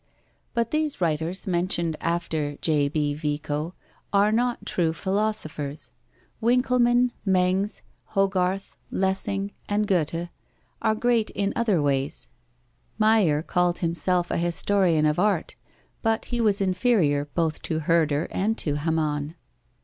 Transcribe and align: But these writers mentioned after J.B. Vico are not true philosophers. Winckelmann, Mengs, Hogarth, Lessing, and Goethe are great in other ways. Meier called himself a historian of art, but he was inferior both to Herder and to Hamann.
But 0.55 0.71
these 0.71 0.99
writers 0.99 1.45
mentioned 1.45 1.95
after 2.01 2.55
J.B. 2.57 3.13
Vico 3.13 3.75
are 4.11 4.31
not 4.31 4.65
true 4.65 4.93
philosophers. 4.93 5.91
Winckelmann, 6.41 7.11
Mengs, 7.23 7.83
Hogarth, 8.15 8.75
Lessing, 8.89 9.51
and 9.69 9.85
Goethe 9.85 10.29
are 10.81 10.95
great 10.95 11.29
in 11.29 11.53
other 11.55 11.79
ways. 11.83 12.27
Meier 12.97 13.43
called 13.43 13.77
himself 13.77 14.31
a 14.31 14.37
historian 14.37 15.05
of 15.05 15.19
art, 15.19 15.53
but 16.01 16.25
he 16.25 16.41
was 16.41 16.61
inferior 16.61 17.25
both 17.35 17.61
to 17.61 17.81
Herder 17.81 18.27
and 18.31 18.57
to 18.57 18.77
Hamann. 18.77 19.35